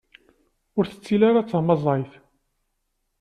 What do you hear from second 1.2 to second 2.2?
ara d tamaẓayt.